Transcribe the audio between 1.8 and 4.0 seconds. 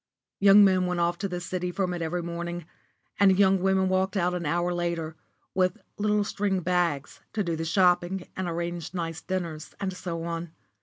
it every morning, and young women